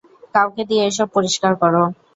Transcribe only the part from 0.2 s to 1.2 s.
কাউকে দিয়ে এসব